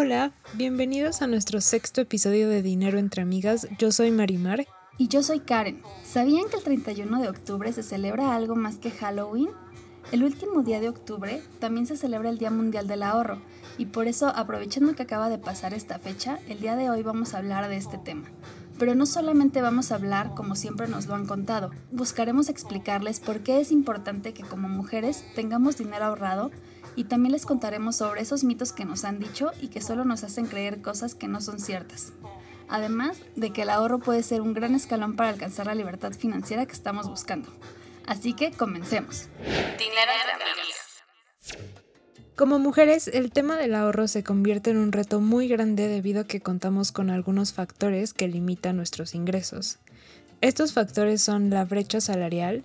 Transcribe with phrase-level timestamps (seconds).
[0.00, 3.66] Hola, bienvenidos a nuestro sexto episodio de Dinero entre Amigas.
[3.80, 4.64] Yo soy Marimar.
[4.96, 5.82] Y yo soy Karen.
[6.04, 9.48] ¿Sabían que el 31 de octubre se celebra algo más que Halloween?
[10.12, 13.42] El último día de octubre también se celebra el Día Mundial del Ahorro,
[13.76, 17.34] y por eso, aprovechando que acaba de pasar esta fecha, el día de hoy vamos
[17.34, 18.28] a hablar de este tema.
[18.78, 23.40] Pero no solamente vamos a hablar como siempre nos lo han contado, buscaremos explicarles por
[23.40, 26.52] qué es importante que como mujeres tengamos dinero ahorrado
[26.96, 30.24] y también les contaremos sobre esos mitos que nos han dicho y que solo nos
[30.24, 32.12] hacen creer cosas que no son ciertas.
[32.68, 36.66] Además de que el ahorro puede ser un gran escalón para alcanzar la libertad financiera
[36.66, 37.48] que estamos buscando.
[38.06, 39.28] Así que comencemos.
[39.78, 41.66] Dinero entre
[42.36, 46.26] Como mujeres, el tema del ahorro se convierte en un reto muy grande debido a
[46.26, 49.78] que contamos con algunos factores que limitan nuestros ingresos.
[50.40, 52.64] Estos factores son la brecha salarial,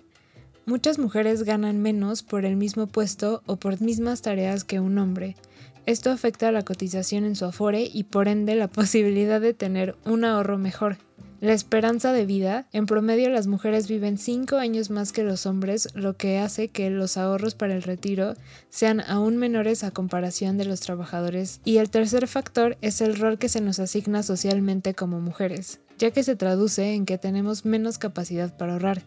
[0.66, 5.36] Muchas mujeres ganan menos por el mismo puesto o por mismas tareas que un hombre.
[5.84, 9.94] Esto afecta a la cotización en su afore y por ende la posibilidad de tener
[10.06, 10.96] un ahorro mejor.
[11.42, 15.88] La esperanza de vida, en promedio las mujeres viven 5 años más que los hombres,
[15.92, 18.32] lo que hace que los ahorros para el retiro
[18.70, 21.60] sean aún menores a comparación de los trabajadores.
[21.66, 26.10] Y el tercer factor es el rol que se nos asigna socialmente como mujeres, ya
[26.12, 29.02] que se traduce en que tenemos menos capacidad para ahorrar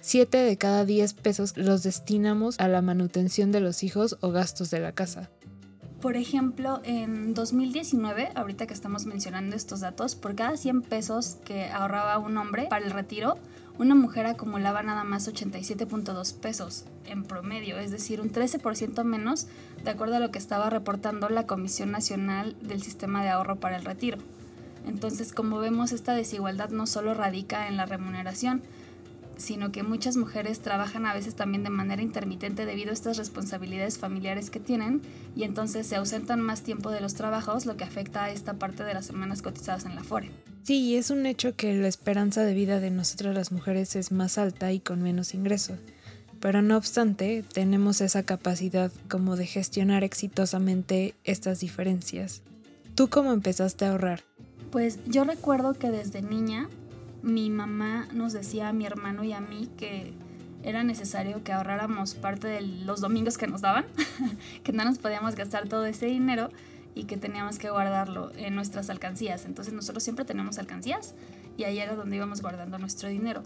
[0.00, 4.70] 7 de cada 10 pesos los destinamos a la manutención de los hijos o gastos
[4.70, 5.30] de la casa.
[6.00, 11.64] Por ejemplo, en 2019, ahorita que estamos mencionando estos datos, por cada 100 pesos que
[11.64, 13.38] ahorraba un hombre para el retiro,
[13.78, 19.48] una mujer acumulaba nada más 87.2 pesos en promedio, es decir, un 13% menos
[19.84, 23.76] de acuerdo a lo que estaba reportando la Comisión Nacional del Sistema de Ahorro para
[23.76, 24.18] el Retiro.
[24.86, 28.62] Entonces, como vemos, esta desigualdad no solo radica en la remuneración,
[29.36, 33.98] sino que muchas mujeres trabajan a veces también de manera intermitente debido a estas responsabilidades
[33.98, 35.02] familiares que tienen
[35.34, 38.84] y entonces se ausentan más tiempo de los trabajos, lo que afecta a esta parte
[38.84, 40.30] de las semanas cotizadas en la FORE.
[40.62, 44.38] Sí, es un hecho que la esperanza de vida de nosotras las mujeres es más
[44.38, 45.78] alta y con menos ingresos.
[46.40, 52.42] Pero no obstante, tenemos esa capacidad como de gestionar exitosamente estas diferencias.
[52.94, 54.22] ¿Tú cómo empezaste a ahorrar?
[54.70, 56.68] Pues yo recuerdo que desde niña
[57.26, 60.12] mi mamá nos decía a mi hermano y a mí que
[60.62, 63.84] era necesario que ahorráramos parte de los domingos que nos daban,
[64.62, 66.50] que no nos podíamos gastar todo ese dinero
[66.94, 69.44] y que teníamos que guardarlo en nuestras alcancías.
[69.44, 71.14] Entonces nosotros siempre tenemos alcancías
[71.56, 73.42] y ahí era donde íbamos guardando nuestro dinero.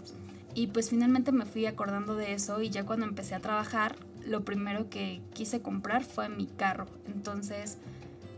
[0.53, 3.95] Y pues finalmente me fui acordando de eso y ya cuando empecé a trabajar,
[4.27, 6.85] lo primero que quise comprar fue mi carro.
[7.07, 7.79] Entonces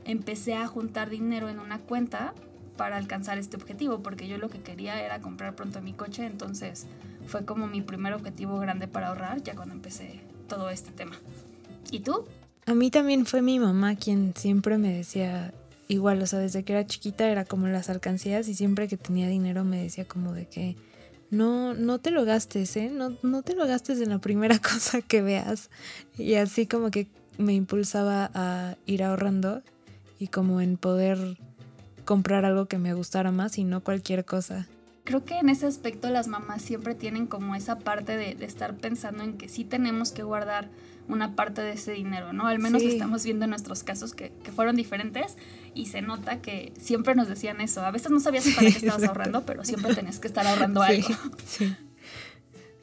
[0.06, 2.34] empecé a juntar dinero en una cuenta
[2.78, 6.88] para alcanzar este objetivo, porque yo lo que quería era comprar pronto mi coche, entonces
[7.28, 11.16] fue como mi primer objetivo grande para ahorrar ya cuando empecé todo este tema.
[11.92, 12.26] ¿Y tú?
[12.66, 15.54] A mí también fue mi mamá quien siempre me decía
[15.88, 19.28] igual, o sea, desde que era chiquita era como las alcancías y siempre que tenía
[19.28, 20.76] dinero me decía como de que
[21.30, 22.90] no, no te lo gastes, ¿eh?
[22.94, 25.70] No, no te lo gastes en la primera cosa que veas.
[26.18, 29.64] Y así como que me impulsaba a ir ahorrando
[30.20, 31.38] y como en poder
[32.04, 34.68] comprar algo que me gustara más y no cualquier cosa.
[35.04, 39.24] Creo que en ese aspecto las mamás siempre tienen como esa parte de, estar pensando
[39.24, 40.70] en que sí tenemos que guardar
[41.10, 42.48] una parte de ese dinero, ¿no?
[42.48, 45.36] Al menos estamos viendo en nuestros casos que, fueron diferentes
[45.74, 47.86] y se nota que siempre nos decían eso.
[47.86, 51.10] A veces no sabías para qué estabas ahorrando, pero siempre tenías que estar ahorrando algo.
[51.46, 51.76] Sí.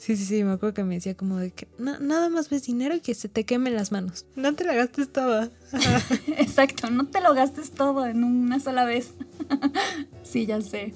[0.00, 2.94] Sí, sí, sí, me acuerdo que me decía como de que nada más ves dinero
[2.94, 4.24] y que se te quemen las manos.
[4.34, 5.50] No te la gastes toda.
[6.38, 9.12] Exacto, no te lo gastes todo en una sola vez.
[10.22, 10.94] sí, ya sé.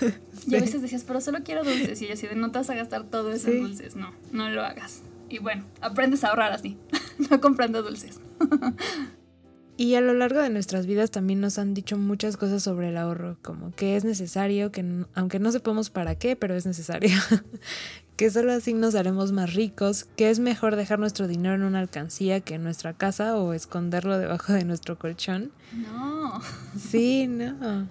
[0.46, 2.02] Y a veces decías, pero solo quiero dulces.
[2.02, 3.94] Y yo así de, no te vas a gastar todo eso en dulces.
[3.94, 5.00] No, no lo hagas.
[5.30, 6.76] Y bueno, aprendes a ahorrar así,
[7.30, 8.18] no comprando dulces.
[9.76, 12.96] Y a lo largo de nuestras vidas también nos han dicho muchas cosas sobre el
[12.98, 14.84] ahorro, como que es necesario, que
[15.14, 17.10] aunque no sepamos para qué, pero es necesario,
[18.22, 21.80] que solo así nos haremos más ricos, que es mejor dejar nuestro dinero en una
[21.80, 25.50] alcancía que en nuestra casa o esconderlo debajo de nuestro colchón.
[25.74, 26.40] No.
[26.78, 27.88] Sí, no.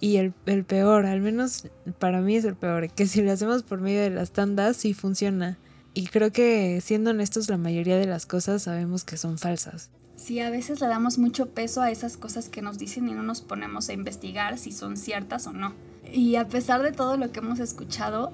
[0.00, 1.68] Y el, el peor, al menos
[2.00, 4.94] para mí es el peor, que si lo hacemos por medio de las tandas sí
[4.94, 5.58] funciona.
[5.94, 9.90] Y creo que siendo honestos la mayoría de las cosas sabemos que son falsas.
[10.16, 13.22] Sí, a veces le damos mucho peso a esas cosas que nos dicen y no
[13.22, 15.72] nos ponemos a investigar si son ciertas o no.
[16.12, 18.32] Y a pesar de todo lo que hemos escuchado,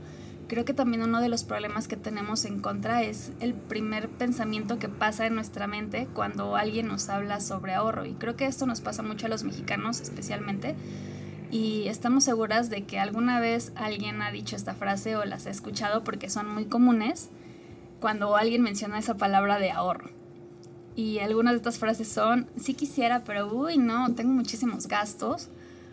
[0.49, 4.79] creo que también uno de los problemas que tenemos en contra es el primer pensamiento
[4.79, 8.07] que pasa en nuestra mente cuando alguien nos habla sobre ahorro.
[8.07, 10.75] Y creo que esto nos pasa mucho a los mexicanos especialmente.
[11.51, 15.51] Y estamos seguras de que alguna vez alguien ha dicho esta frase o las ha
[15.51, 17.31] escuchado porque son muy comunes
[18.01, 20.11] cuando alguien menciona esa palabra de ahorro.
[20.97, 25.49] Y algunas de estas frases son, sí quisiera, pero uy, no, tengo muchísimos gastos.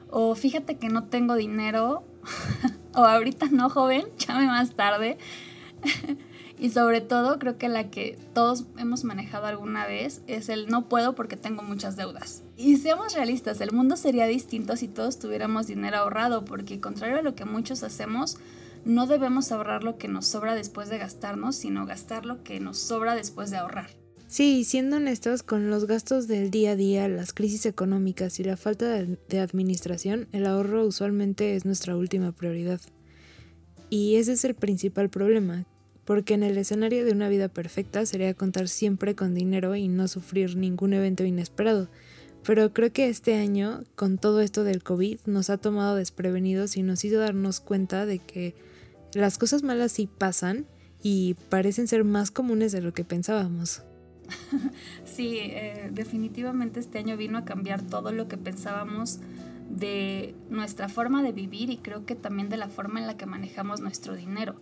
[0.09, 2.03] O fíjate que no tengo dinero.
[2.93, 5.17] o ahorita no, joven, llame más tarde.
[6.59, 10.87] y sobre todo, creo que la que todos hemos manejado alguna vez es el no
[10.87, 12.43] puedo porque tengo muchas deudas.
[12.57, 17.21] Y seamos realistas, el mundo sería distinto si todos tuviéramos dinero ahorrado, porque contrario a
[17.21, 18.37] lo que muchos hacemos,
[18.85, 22.77] no debemos ahorrar lo que nos sobra después de gastarnos, sino gastar lo que nos
[22.77, 24.04] sobra después de ahorrar.
[24.27, 28.57] Sí, siendo honestos, con los gastos del día a día, las crisis económicas y la
[28.57, 32.81] falta de, administración, el ahorro usualmente es nuestra última prioridad.
[33.91, 35.67] Y ese es el principal problema,
[36.05, 40.07] porque en el escenario de una vida perfecta sería contar siempre con dinero y no
[40.07, 41.87] sufrir ningún evento inesperado.
[42.43, 46.83] Pero creo que este año, con todo esto del COVID, nos ha tomado desprevenidos y
[46.83, 48.55] nos hizo darnos cuenta de que
[49.13, 50.65] las cosas malas sí pasan
[51.03, 53.83] y parecen ser más comunes de lo que pensábamos.
[55.05, 59.19] sí, eh, definitivamente este año vino a cambiar todo lo que pensábamos
[59.69, 63.25] de nuestra forma de vivir y creo que también de la forma en la que
[63.25, 64.55] manejamos nuestro dinero.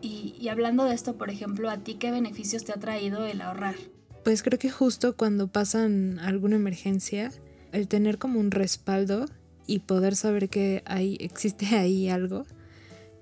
[0.00, 3.40] Y, y, hablando de esto, por ejemplo, ¿a ti qué beneficios te ha traído el
[3.40, 3.74] ahorrar?
[4.22, 7.32] Pues creo que justo cuando pasan alguna emergencia,
[7.72, 9.26] el tener como un respaldo
[9.66, 12.46] y poder saber que hay, existe ahí algo,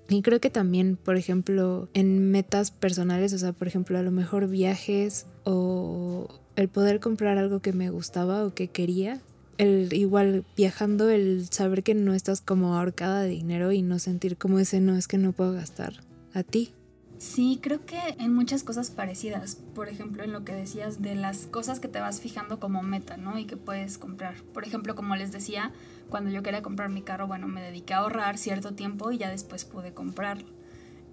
[0.09, 4.13] y creo que también, por ejemplo, en metas personales, o sea, por ejemplo, a lo
[4.13, 9.21] mejor viajes o el poder comprar algo que me gustaba o que quería.
[9.59, 14.37] El igual viajando, el saber que no estás como ahorcada de dinero y no sentir
[14.37, 15.95] como ese no es que no puedo gastar.
[16.35, 16.73] ¿A ti?
[17.19, 19.57] Sí, creo que en muchas cosas parecidas.
[19.75, 23.17] Por ejemplo, en lo que decías de las cosas que te vas fijando como meta,
[23.17, 23.39] ¿no?
[23.39, 24.35] Y que puedes comprar.
[24.53, 25.73] Por ejemplo, como les decía,
[26.11, 29.31] cuando yo quería comprar mi carro, bueno, me dediqué a ahorrar cierto tiempo y ya
[29.31, 30.47] después pude comprarlo.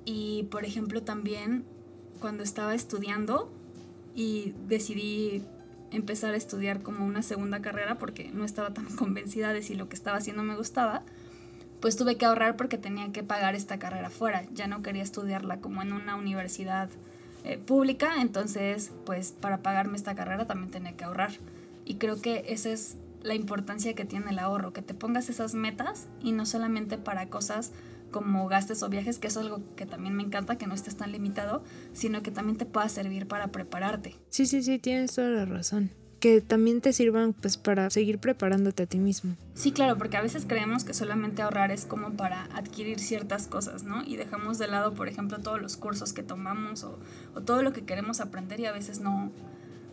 [0.06, 1.66] Y por ejemplo, también
[2.20, 3.52] cuando estaba estudiando
[4.16, 5.44] y decidí
[5.92, 9.90] empezar a estudiar como una segunda carrera porque no estaba tan convencida de si lo
[9.90, 11.04] que estaba haciendo me gustaba,
[11.80, 14.46] pues tuve que ahorrar porque tenía que pagar esta carrera fuera.
[14.54, 16.90] Ya no quería estudiarla como en una universidad
[17.44, 21.32] eh, pública, entonces pues para pagarme esta carrera también tenía que ahorrar.
[21.86, 25.54] Y creo que esa es la importancia que tiene el ahorro, que te pongas esas
[25.56, 27.72] metas y no solamente para cosas
[28.12, 31.12] como gastos o viajes, que es algo que también me encanta, que no estés tan
[31.12, 34.16] limitado, sino que también te pueda servir para prepararte.
[34.30, 35.90] Sí, sí, sí, tienes toda la razón
[36.24, 39.36] que también te sirvan pues para seguir preparándote a ti mismo.
[39.56, 43.84] Sí, claro, porque a veces creemos que solamente ahorrar es como para adquirir ciertas cosas,
[43.84, 44.06] ¿no?
[44.06, 46.98] Y dejamos de lado, por ejemplo, todos los cursos que tomamos o,
[47.46, 49.34] todo lo que queremos aprender y a veces no,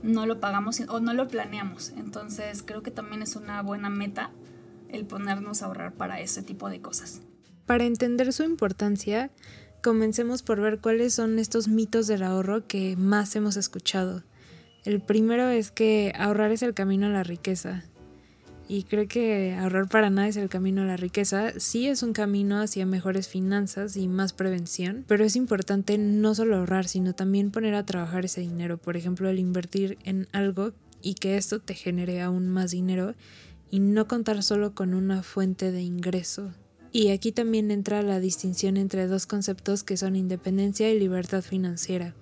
[0.02, 1.90] no lo pagamos o no lo planeamos.
[1.96, 4.30] Entonces creo que también es una buena meta
[4.88, 7.20] el ponernos a ahorrar para ese tipo de cosas.
[7.66, 9.30] Para entender su importancia,
[9.82, 14.24] comencemos por ver cuáles son estos mitos del ahorro que más hemos escuchado.
[14.84, 17.84] El primero es que ahorrar es el camino a la riqueza.
[18.72, 21.58] Y creo que ahorrar para nada es el camino a la riqueza.
[21.58, 26.56] Sí es un camino hacia mejores finanzas y más prevención, pero es importante no solo
[26.56, 28.78] ahorrar, sino también poner a trabajar ese dinero.
[28.78, 30.70] Por ejemplo, el invertir en algo
[31.02, 33.16] y que esto te genere aún más dinero
[33.72, 36.52] y no contar solo con una fuente de ingreso.
[36.92, 42.14] Y aquí también entra la distinción entre dos conceptos que son independencia y libertad financiera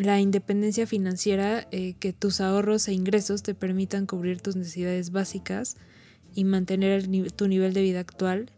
[0.00, 5.76] la independencia financiera, eh, que tus ahorros e ingresos te permitan cubrir tus necesidades básicas
[6.34, 8.50] y mantener tu nivel de vida actual,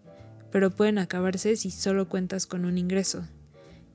[0.50, 3.26] pero pueden acabarse si solo cuentas con un ingreso.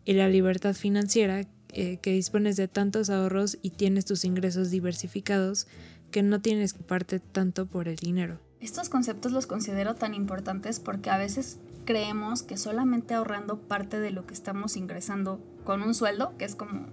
[0.06, 5.68] Y la libertad financiera, eh, que dispones de tantos ahorros y tienes tus ingresos diversificados
[6.12, 8.40] que no tienes que parte tanto por el dinero.
[8.60, 14.12] Estos conceptos los considero tan importantes porque a veces creemos que solamente ahorrando parte de
[14.12, 16.88] lo que estamos ingresando con un sueldo, que es como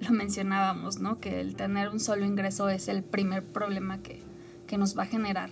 [0.00, 1.20] lo mencionábamos, ¿no?
[1.20, 4.20] Que el tener un solo ingreso es el primer problema que,
[4.66, 5.50] que nos va a generar.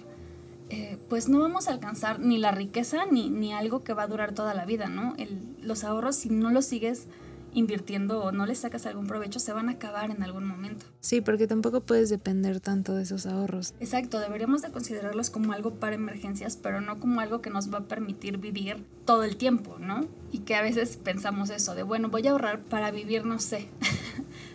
[0.70, 4.06] Eh, pues no vamos a alcanzar ni la riqueza ni, ni, algo que va a
[4.06, 5.14] durar toda la vida, ¿no?
[5.18, 7.08] El, los ahorros, si no los sigues
[7.54, 10.87] invirtiendo o no les sacas algún provecho, se van a acabar en algún momento.
[11.00, 13.75] Sí, porque tampoco puedes depender tanto de esos ahorros.
[13.80, 17.78] Exacto, deberíamos de considerarlos como algo para emergencias, pero no como algo que nos va
[17.78, 20.06] a permitir vivir todo el tiempo, ¿no?
[20.30, 23.68] Y que a veces pensamos eso, de bueno, voy a ahorrar para vivir, no sé,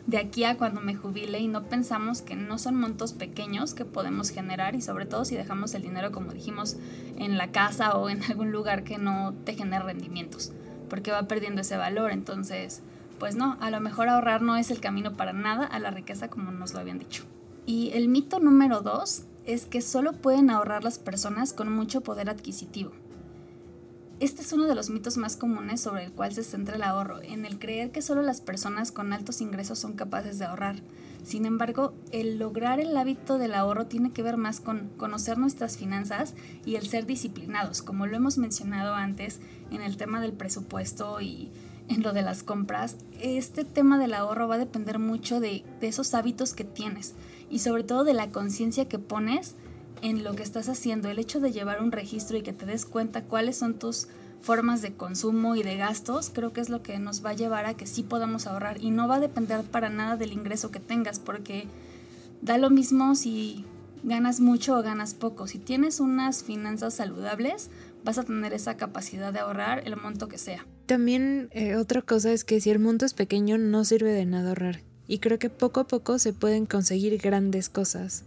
[0.07, 3.83] de aquí a cuando me jubile y no pensamos que no son montos pequeños que
[3.83, 6.77] podemos generar y sobre todo si dejamos el dinero, como dijimos,
[7.17, 10.53] en la casa o en algún lugar que no te genere rendimientos
[10.89, 12.11] porque va perdiendo ese valor.
[12.11, 12.81] Entonces,
[13.19, 16.29] pues no, a lo mejor ahorrar no es el camino para nada a la riqueza
[16.29, 17.23] como nos lo habían dicho.
[17.65, 22.29] Y el mito número dos es que solo pueden ahorrar las personas con mucho poder
[22.29, 22.91] adquisitivo.
[24.19, 27.21] Este es uno de los mitos más comunes sobre el cual se centra el ahorro,
[27.21, 30.77] en el creer que solo las personas con altos ingresos son capaces de ahorrar.
[31.23, 35.77] Sin embargo, el lograr el hábito del ahorro tiene que ver más con conocer nuestras
[35.77, 36.33] finanzas
[36.65, 41.51] y el ser disciplinados, como lo hemos mencionado antes en el tema del presupuesto y
[41.87, 42.97] en lo de las compras.
[43.21, 47.13] Este tema del ahorro va a depender mucho de, de esos hábitos que tienes
[47.51, 49.53] y sobre todo de la conciencia que pones
[50.01, 52.85] en lo que estás haciendo, el hecho de llevar un registro y que te des
[52.85, 54.07] cuenta cuáles son tus
[54.41, 57.65] formas de consumo y de gastos, creo que es lo que nos va a llevar
[57.65, 60.79] a que sí podamos ahorrar y no va a depender para nada del ingreso que
[60.79, 61.67] tengas, porque
[62.41, 63.65] da lo mismo si
[64.03, 65.47] ganas mucho o ganas poco.
[65.47, 67.69] Si tienes unas finanzas saludables,
[68.03, 70.65] vas a tener esa capacidad de ahorrar el monto que sea.
[70.85, 74.49] También eh, otra cosa es que si el monto es pequeño no sirve de nada
[74.49, 74.81] ahorrar.
[75.07, 78.23] Y creo que poco a poco se pueden conseguir grandes cosas.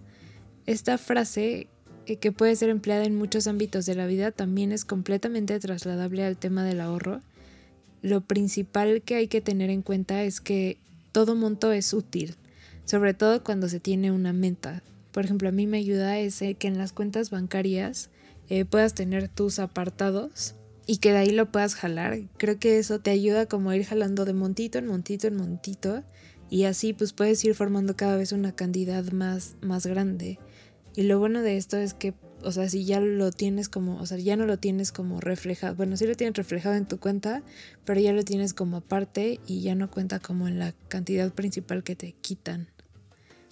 [0.70, 1.66] Esta frase,
[2.06, 6.24] eh, que puede ser empleada en muchos ámbitos de la vida, también es completamente trasladable
[6.24, 7.22] al tema del ahorro.
[8.02, 10.78] Lo principal que hay que tener en cuenta es que
[11.10, 12.36] todo monto es útil,
[12.84, 14.84] sobre todo cuando se tiene una meta.
[15.10, 18.08] Por ejemplo, a mí me ayuda ese que en las cuentas bancarias
[18.48, 20.54] eh, puedas tener tus apartados
[20.86, 22.20] y que de ahí lo puedas jalar.
[22.36, 26.04] Creo que eso te ayuda como a ir jalando de montito en montito en montito
[26.48, 30.38] y así pues puedes ir formando cada vez una cantidad más, más grande.
[30.96, 34.06] Y lo bueno de esto es que, o sea, si ya lo tienes como, o
[34.06, 37.42] sea, ya no lo tienes como reflejado, bueno, sí lo tienes reflejado en tu cuenta,
[37.84, 41.84] pero ya lo tienes como aparte y ya no cuenta como en la cantidad principal
[41.84, 42.68] que te quitan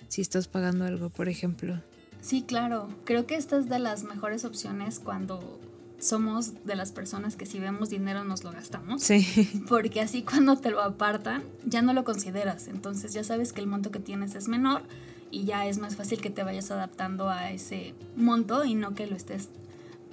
[0.08, 1.80] si estás pagando algo, por ejemplo.
[2.20, 2.88] Sí, claro.
[3.04, 5.60] Creo que esta es de las mejores opciones cuando
[5.98, 9.02] somos de las personas que si vemos dinero nos lo gastamos.
[9.02, 9.26] Sí.
[9.68, 12.68] Porque así cuando te lo apartan ya no lo consideras.
[12.68, 14.82] Entonces ya sabes que el monto que tienes es menor
[15.30, 19.06] y ya es más fácil que te vayas adaptando a ese monto y no que
[19.06, 19.48] lo estés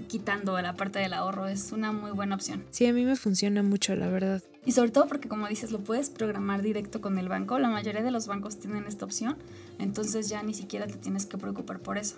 [0.08, 1.48] quitando a la parte del ahorro.
[1.48, 2.64] Es una muy buena opción.
[2.72, 4.44] Sí, a mí me funciona mucho, la verdad.
[4.66, 7.60] Y sobre todo porque como dices, lo puedes programar directo con el banco.
[7.60, 9.38] La mayoría de los bancos tienen esta opción.
[9.80, 12.16] Entonces ya ni siquiera te tienes que preocupar por eso.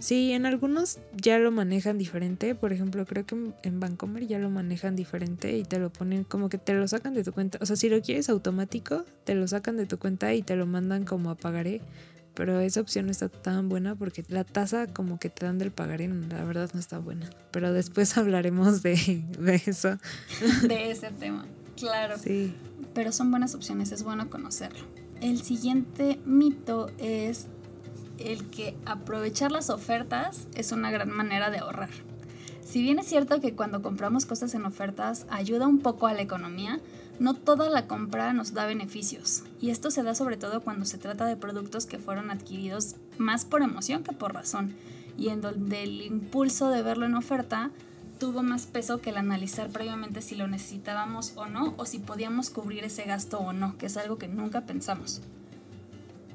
[0.00, 2.54] Sí, en algunos ya lo manejan diferente.
[2.54, 6.48] Por ejemplo, creo que en Bancomer ya lo manejan diferente y te lo ponen como
[6.48, 7.58] que te lo sacan de tu cuenta.
[7.60, 10.66] O sea, si lo quieres automático, te lo sacan de tu cuenta y te lo
[10.66, 11.82] mandan como a pagaré.
[12.32, 15.70] Pero esa opción no está tan buena porque la tasa como que te dan del
[15.70, 17.28] pagaré, la verdad no está buena.
[17.50, 19.98] Pero después hablaremos de, de eso.
[20.66, 21.44] De ese tema,
[21.76, 22.16] claro.
[22.18, 22.54] Sí.
[22.94, 24.86] Pero son buenas opciones, es bueno conocerlo.
[25.20, 27.48] El siguiente mito es
[28.20, 31.90] el que aprovechar las ofertas es una gran manera de ahorrar.
[32.64, 36.22] Si bien es cierto que cuando compramos cosas en ofertas ayuda un poco a la
[36.22, 36.80] economía,
[37.18, 39.42] no toda la compra nos da beneficios.
[39.60, 43.44] Y esto se da sobre todo cuando se trata de productos que fueron adquiridos más
[43.44, 44.74] por emoción que por razón,
[45.18, 47.70] y en donde el impulso de verlo en oferta
[48.18, 52.50] tuvo más peso que el analizar previamente si lo necesitábamos o no, o si podíamos
[52.50, 55.22] cubrir ese gasto o no, que es algo que nunca pensamos.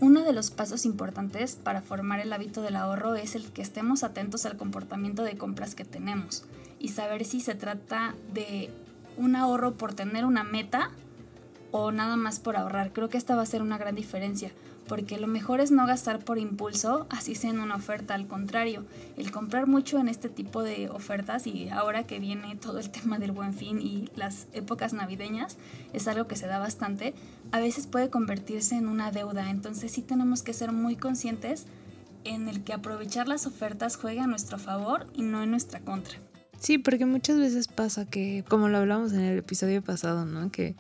[0.02, 4.04] Uno de los pasos importantes para formar el hábito del ahorro es el que estemos
[4.04, 6.46] atentos al comportamiento de compras que tenemos
[6.80, 8.72] y saber si se trata de
[9.16, 10.92] un ahorro por tener una meta
[11.72, 12.92] o nada más por ahorrar.
[12.92, 14.52] Creo que esta va a ser una gran diferencia,
[14.88, 18.14] porque lo mejor es no gastar por impulso, así sea en una oferta.
[18.14, 18.86] Al contrario,
[19.18, 23.20] el comprar mucho en este tipo de ofertas y ahora que viene todo el tema
[23.20, 25.58] del buen fin y las épocas navideñas,
[25.94, 27.14] es algo que se da bastante,
[27.52, 29.50] a veces puede convertirse en una deuda.
[29.50, 31.66] Entonces sí tenemos que ser muy conscientes
[32.24, 36.18] en el que aprovechar las ofertas juegue a nuestro favor y no en nuestra contra.
[36.60, 40.52] Sí, porque muchas veces pasa que, como lo hablamos en el episodio pasado, ¿no?
[40.52, 40.76] Que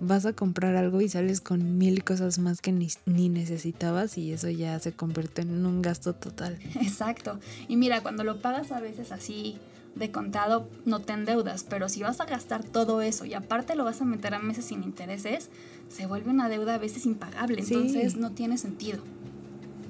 [0.00, 4.32] vas a comprar algo y sales con mil cosas más que ni, ni, necesitabas y
[4.32, 6.58] eso ya se convierte en un gasto total.
[6.80, 7.38] Exacto.
[7.68, 9.58] Y mira, cuando lo pagas a veces así
[9.94, 13.84] de contado, no te endeudas, pero si vas a gastar todo eso y aparte lo
[13.84, 15.48] vas a meter a meses sin intereses,
[15.88, 19.02] se vuelve una deuda a veces impagable, entonces no tiene sentido.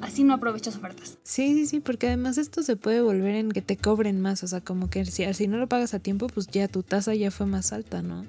[0.01, 1.19] Así no aprovechas ofertas.
[1.23, 4.47] Sí, sí, sí, porque además esto se puede volver en que te cobren más, o
[4.47, 7.31] sea, como que si, si no lo pagas a tiempo, pues ya tu tasa ya
[7.31, 8.27] fue más alta, ¿no?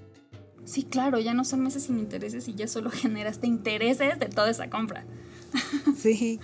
[0.67, 4.51] Sí, claro, ya no son meses sin intereses y ya solo generaste intereses de toda
[4.51, 5.05] esa compra.
[5.97, 6.39] Sí.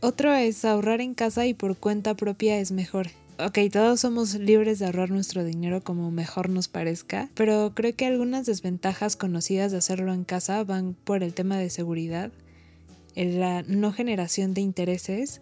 [0.00, 3.08] Otro es ahorrar en casa y por cuenta propia es mejor.
[3.40, 8.06] Ok, todos somos libres de ahorrar nuestro dinero como mejor nos parezca, pero creo que
[8.06, 12.30] algunas desventajas conocidas de hacerlo en casa van por el tema de seguridad,
[13.16, 15.40] la no generación de intereses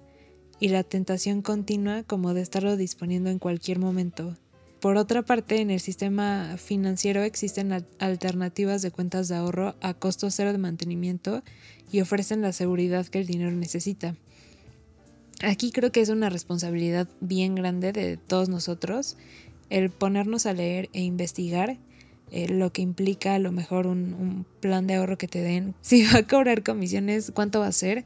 [0.58, 4.36] y la tentación continua como de estarlo disponiendo en cualquier momento.
[4.86, 10.30] Por otra parte, en el sistema financiero existen alternativas de cuentas de ahorro a costo
[10.30, 11.42] cero de mantenimiento
[11.90, 14.14] y ofrecen la seguridad que el dinero necesita.
[15.42, 19.16] Aquí creo que es una responsabilidad bien grande de todos nosotros
[19.70, 21.78] el ponernos a leer e investigar
[22.30, 25.74] eh, lo que implica a lo mejor un, un, plan de ahorro que te den,
[25.80, 28.04] si va a cobrar comisiones, cuánto va a ser,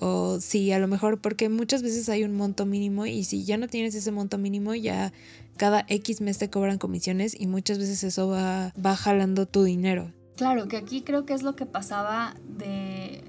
[0.00, 3.56] o si a lo mejor, porque muchas veces hay un monto mínimo y si ya
[3.56, 5.12] no tienes ese monto mínimo, ya
[5.56, 10.10] cada X mes te cobran comisiones y muchas veces eso va, va jalando tu dinero.
[10.36, 13.22] Claro, que aquí creo que es lo que pasaba de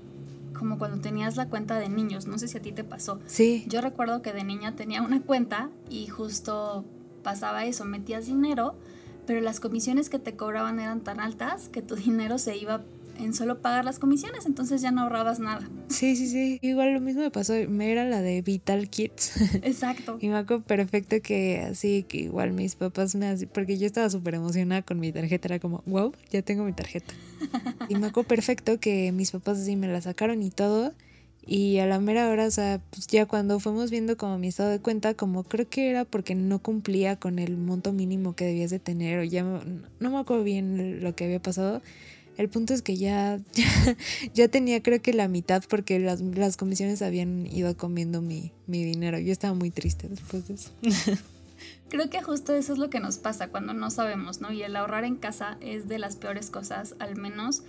[0.57, 3.19] como cuando tenías la cuenta de niños, no sé si a ti te pasó.
[3.27, 3.65] Sí.
[3.67, 6.85] Yo recuerdo que de niña tenía una cuenta y justo
[7.23, 8.75] pasaba eso, metías dinero,
[9.27, 12.81] pero las comisiones que te cobraban eran tan altas que tu dinero se iba
[13.17, 15.67] en solo pagar las comisiones, entonces ya no ahorrabas nada.
[15.89, 16.59] Sí, sí, sí.
[16.61, 19.33] Igual lo mismo me pasó, me era la de Vital Kids.
[19.63, 20.17] Exacto.
[20.21, 24.09] y me acuerdo perfecto que así, que igual mis papás me hacían, porque yo estaba
[24.09, 27.13] súper emocionada con mi tarjeta, era como, wow, ya tengo mi tarjeta.
[27.89, 30.93] y me acuerdo perfecto que mis papás así me la sacaron y todo.
[31.47, 34.71] Y a la mera hora, o sea, pues ya cuando fuimos viendo como mi estado
[34.71, 38.71] de cuenta, como creo que era porque no cumplía con el monto mínimo que debías
[38.71, 41.83] de tener, o ya no me acuerdo bien lo que había pasado,
[42.37, 43.39] el punto es que ya,
[44.33, 48.83] ya, tenía creo que la mitad porque las, las comisiones habían ido comiendo mi, mi
[48.83, 49.19] dinero.
[49.19, 50.71] Yo estaba muy triste después de eso.
[51.89, 54.51] Creo que justo eso es lo que nos pasa cuando no sabemos, ¿no?
[54.51, 57.63] Y el ahorrar en casa es de las peores cosas, al menos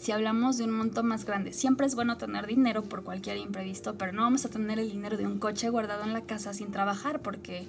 [0.00, 1.52] si hablamos de un monto más grande.
[1.52, 5.18] Siempre es bueno tener dinero por cualquier imprevisto, pero no vamos a tener el dinero
[5.18, 7.66] de un coche guardado en la casa sin trabajar porque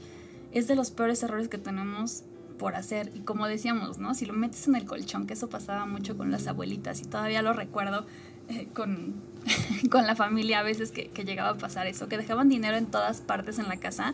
[0.54, 2.24] es de los peores errores que tenemos
[2.62, 3.12] por hacer.
[3.16, 4.14] Y como decíamos, ¿no?
[4.14, 7.42] Si lo metes en el colchón, que eso pasaba mucho con las abuelitas y todavía
[7.42, 8.06] lo recuerdo
[8.50, 9.16] eh, con,
[9.90, 12.86] con la familia a veces que, que llegaba a pasar eso, que dejaban dinero en
[12.86, 14.14] todas partes en la casa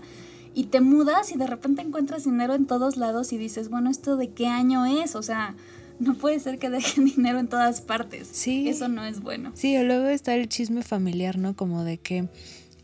[0.53, 4.15] y te mudas y de repente encuentras dinero en todos lados y dices, bueno, ¿esto
[4.15, 5.17] de qué año es?
[5.17, 5.53] O sea,
[5.99, 8.29] no puede ser que dejen dinero en todas partes.
[8.31, 8.69] Sí.
[8.69, 9.51] Eso no es bueno.
[9.55, 11.53] Sí, o luego está el chisme familiar, ¿no?
[11.53, 12.29] Como de que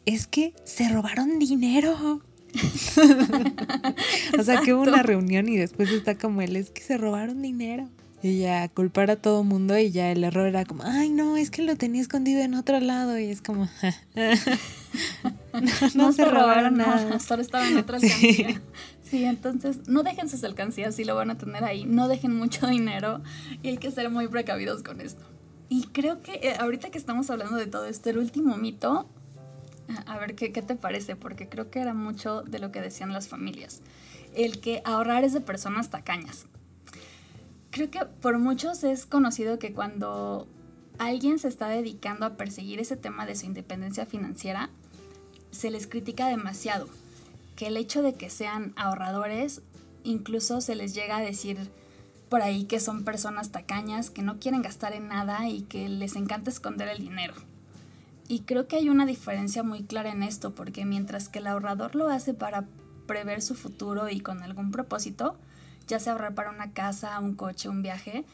[0.06, 2.21] es que se robaron dinero.
[4.39, 7.42] o sea, que hubo una reunión y después está como él, es que se robaron
[7.42, 7.89] dinero.
[8.22, 11.52] Y ya culpar a todo mundo y ya el error era como, ay no, es
[11.52, 13.68] que lo tenía escondido en otro lado y es como,
[15.96, 18.62] no, se, robaron, nada, solo estaba en otra alcancía.
[19.04, 19.26] Sí.
[19.26, 23.22] entonces no dejen sus alcancías si lo van a tener ahí, no dejen mucho dinero
[23.62, 25.26] y hay que ser muy precavidos con esto.
[25.68, 29.10] Y creo que eh, ahorita que estamos hablando de todo esto, el último mito
[30.06, 33.13] a ver ¿qué, qué te parece, porque creo que era mucho de lo que decían
[33.13, 33.82] las familias.
[34.36, 36.46] El que ahorrar es de personas tacañas.
[37.72, 40.48] Creo que por muchos es conocido que cuando
[41.00, 44.69] alguien se está dedicando a perseguir ese tema de su independencia financiera,
[45.52, 46.88] se les critica demasiado.
[47.56, 49.62] Que el hecho de que sean ahorradores,
[50.04, 51.72] incluso se les llega a decir
[52.30, 56.15] por ahí que son personas tacañas, que no quieren gastar en nada y que les
[56.15, 57.36] encanta esconder el dinero.
[58.27, 61.95] Y creo que hay una diferencia muy clara en esto, porque mientras que el ahorrador
[61.95, 62.65] lo hace para
[63.05, 65.38] prever su futuro y con algún propósito,
[65.88, 68.25] ya sea ahorrar para una casa, un coche, un viaje,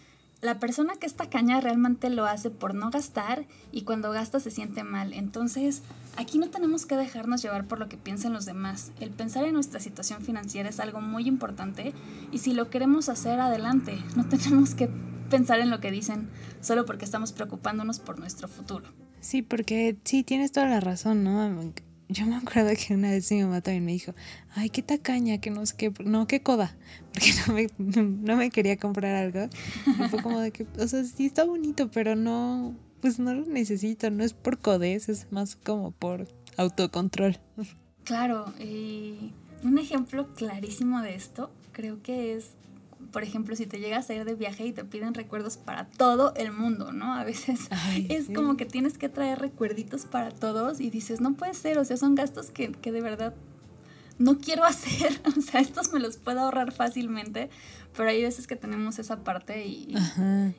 [0.41, 4.52] la persona que está caña realmente lo hace por no gastar y cuando gasta se
[4.52, 5.12] siente mal.
[5.12, 5.82] Entonces,
[6.15, 8.93] aquí no tenemos que dejarnos llevar por lo que piensan los demás.
[9.02, 11.93] El pensar en nuestra situación financiera es algo muy importante
[12.32, 14.89] y si lo queremos hacer adelante, no tenemos que
[15.30, 16.30] pensar en lo que dicen
[16.62, 18.86] solo porque estamos preocupándonos por nuestro futuro.
[19.22, 21.74] Sí, porque sí, tienes toda la razón, ¿no?
[22.08, 24.16] Yo me acuerdo que una vez mi mamá también me dijo,
[24.56, 26.76] ay, qué tacaña, que no sé qué, no, qué coda,
[27.14, 29.48] porque no me, no me quería comprar algo.
[29.86, 33.46] Y fue como de que, o sea, sí está bonito, pero no, pues no lo
[33.46, 36.28] necesito, no es por codez, es más como por
[36.58, 37.38] autocontrol.
[38.06, 42.52] Claro, y un ejemplo clarísimo de esto creo que es
[43.12, 46.34] por ejemplo, si te llegas a ir de viaje y te piden recuerdos para todo
[46.36, 47.13] el mundo, ¿no?
[47.13, 47.69] A veces
[48.10, 51.86] es como que tienes que traer recuerditos para todos y dices, no puede ser, o
[51.86, 53.34] sea, son gastos que, que de verdad
[54.19, 57.50] no quiero hacer, o sea, estos me los puedo ahorrar fácilmente,
[57.95, 59.95] pero hay veces que tenemos esa parte y,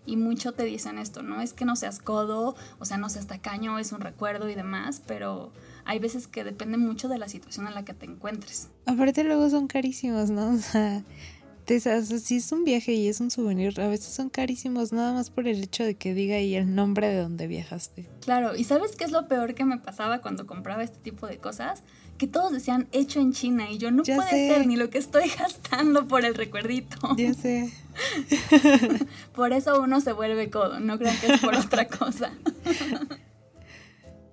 [0.04, 1.40] y, mucho te dicen esto, ¿no?
[1.40, 5.00] Es que no seas codo, o sea, no seas tacaño, es un recuerdo y demás,
[5.06, 5.52] pero
[5.84, 8.68] hay veces que depende mucho de la situación en la que te encuentres.
[8.86, 10.50] Aparte luego son carísimos, ¿no?
[10.50, 11.04] O sea,
[11.78, 15.46] si es un viaje y es un souvenir, a veces son carísimos nada más por
[15.46, 18.08] el hecho de que diga ahí el nombre de donde viajaste.
[18.22, 21.38] Claro, y ¿sabes qué es lo peor que me pasaba cuando compraba este tipo de
[21.38, 21.84] cosas?
[22.20, 25.30] que todos decían hecho en China y yo no puede ser ni lo que estoy
[25.38, 26.98] gastando por el recuerdito.
[27.16, 27.72] Ya sé.
[29.34, 32.30] por eso uno se vuelve codo, no creo que es por otra cosa.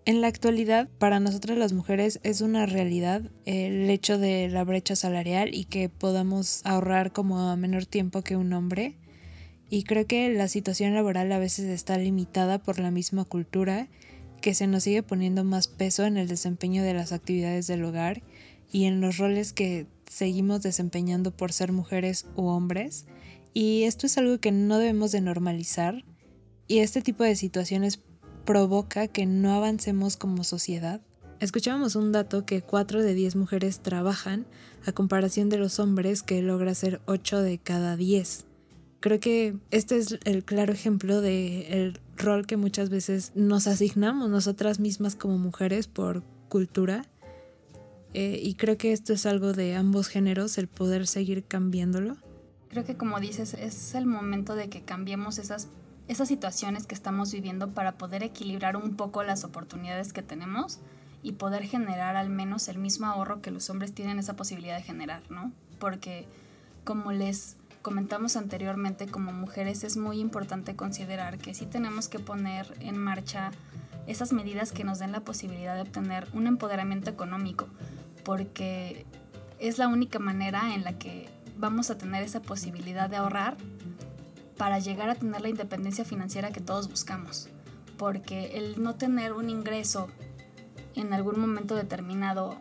[0.07, 4.95] En la actualidad, para nosotras las mujeres es una realidad el hecho de la brecha
[4.95, 8.95] salarial y que podamos ahorrar como a menor tiempo que un hombre.
[9.69, 13.89] Y creo que la situación laboral a veces está limitada por la misma cultura
[14.39, 18.23] que se nos sigue poniendo más peso en el desempeño de las actividades del hogar
[18.71, 23.07] y en los roles que seguimos desempeñando por ser mujeres u hombres.
[23.53, 26.05] Y esto es algo que no debemos de normalizar
[26.69, 27.99] y este tipo de situaciones
[28.47, 31.01] provoca que no avancemos como sociedad.
[31.41, 34.47] Escuchábamos un dato que 4 de 10 mujeres trabajan
[34.85, 38.45] a comparación de los hombres que logra ser 8 de cada 10.
[39.01, 44.29] Creo que este es el claro ejemplo de el rol que muchas veces nos asignamos
[44.29, 47.05] nosotras mismas como mujeres por cultura.
[48.13, 52.15] Eh, y creo que esto es algo de ambos géneros, el poder seguir cambiándolo.
[52.69, 55.67] Creo que como dices, es el momento de que cambiemos esas,
[56.07, 60.79] esas situaciones que estamos viviendo para poder equilibrar un poco las oportunidades que tenemos
[61.23, 64.83] y poder generar al menos el mismo ahorro que los hombres tienen esa posibilidad de
[64.83, 65.51] generar, ¿no?
[65.79, 66.25] Porque
[66.83, 72.73] como les comentamos anteriormente, como mujeres es muy importante considerar que sí tenemos que poner
[72.79, 73.51] en marcha
[74.07, 77.67] esas medidas que nos den la posibilidad de obtener un empoderamiento económico,
[78.23, 79.05] porque
[79.59, 83.57] es la única manera en la que vamos a tener esa posibilidad de ahorrar
[84.57, 87.49] para llegar a tener la independencia financiera que todos buscamos.
[87.97, 90.07] Porque el no tener un ingreso
[90.95, 92.59] en algún momento determinado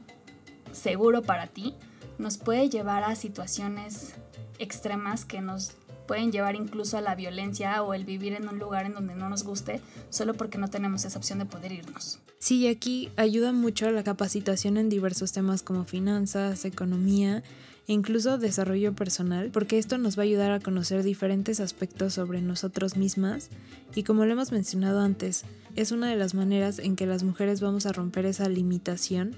[0.73, 1.75] seguro para ti
[2.19, 4.15] nos puede llevar a situaciones
[4.59, 5.73] extremas que nos
[6.07, 9.29] pueden llevar incluso a la violencia o el vivir en un lugar en donde no
[9.29, 12.21] nos guste solo porque no tenemos esa opción de poder irnos.
[12.39, 17.43] Sí, aquí ayuda mucho la capacitación en diversos temas como finanzas, economía
[17.87, 22.97] incluso desarrollo personal, porque esto nos va a ayudar a conocer diferentes aspectos sobre nosotros
[22.97, 23.51] mismas
[23.95, 25.45] y como lo hemos mencionado antes,
[25.77, 29.37] es una de las maneras en que las mujeres vamos a romper esa limitación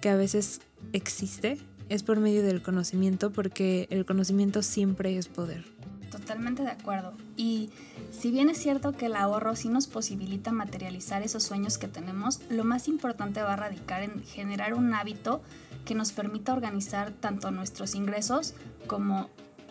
[0.00, 0.60] que a veces
[0.92, 1.58] existe
[1.90, 5.64] es por medio del conocimiento porque el conocimiento siempre es poder.
[6.10, 7.12] Totalmente de acuerdo.
[7.36, 7.70] Y
[8.10, 12.40] si bien es cierto que el ahorro sí nos posibilita materializar esos sueños que tenemos,
[12.48, 15.42] lo más importante va a radicar en generar un hábito
[15.84, 18.54] que nos permita organizar tanto nuestros ingresos
[18.86, 19.28] como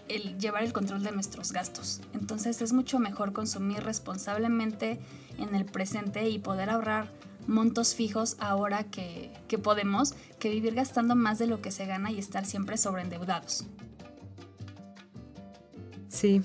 [0.10, 2.02] el llevar el control de nuestros gastos.
[2.14, 5.00] Entonces es mucho mejor consumir responsablemente
[5.38, 7.12] en el presente y poder ahorrar
[7.48, 9.32] montos fijos ahora que,
[9.64, 13.66] podemos que vivir gastando más de lo que se gana y estar siempre sobreendeudados.
[16.10, 16.42] Sí.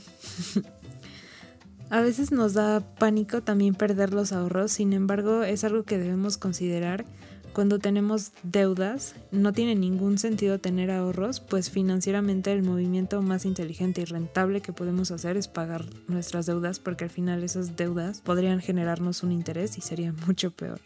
[1.91, 6.39] A veces nos da pánico también perder los ahorros, sin embargo es algo que debemos
[6.39, 7.05] considerar
[7.55, 14.03] cuando tenemos deudas, no tiene ningún sentido tener ahorros, pues financieramente el movimiento más inteligente
[14.03, 18.61] y rentable que podemos hacer es pagar nuestras deudas, porque al final esas deudas podrían
[18.61, 20.81] generarnos un interés y sería mucho peor.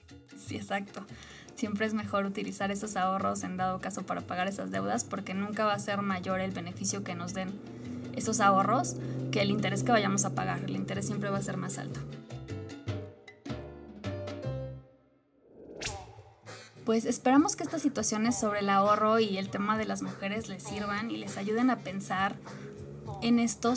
[0.47, 1.05] Sí, exacto.
[1.55, 5.65] Siempre es mejor utilizar esos ahorros en dado caso para pagar esas deudas, porque nunca
[5.65, 7.49] va a ser mayor el beneficio que nos den
[8.15, 8.97] esos ahorros
[9.33, 10.63] que el interés que vayamos a pagar.
[10.65, 12.01] El interés siempre va a ser más alto.
[16.89, 20.63] Pues esperamos que estas situaciones sobre el ahorro y el tema de las mujeres les
[20.63, 22.35] sirvan y les ayuden a pensar
[23.21, 23.75] en esto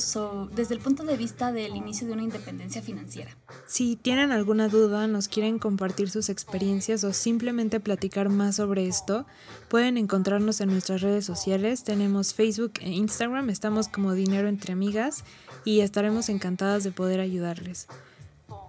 [0.55, 3.35] desde el punto de vista del inicio de una independencia financiera.
[3.67, 9.25] Si tienen alguna duda, nos quieren compartir sus experiencias o simplemente platicar más sobre esto,
[9.67, 11.83] pueden encontrarnos en nuestras redes sociales.
[11.83, 15.25] Tenemos Facebook e Instagram, estamos como Dinero entre Amigas
[15.65, 17.89] y estaremos encantadas de poder ayudarles.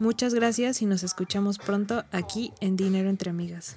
[0.01, 3.77] Muchas gracias y nos escuchamos pronto aquí en Dinero entre Amigas.